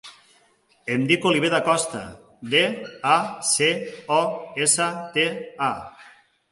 Em 0.95 1.03
dic 1.11 1.27
Oliver 1.31 1.51
Dacosta: 1.55 2.01
de, 2.55 2.63
a, 3.17 3.19
ce, 3.53 3.71
o, 4.21 4.21
essa, 4.69 4.91
te, 5.19 5.29
a. 5.71 5.75